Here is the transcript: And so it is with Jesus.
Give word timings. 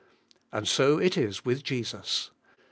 And 0.51 0.67
so 0.67 0.97
it 0.97 1.15
is 1.15 1.45
with 1.45 1.63
Jesus. 1.63 2.31